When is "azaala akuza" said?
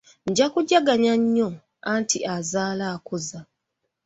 2.35-3.39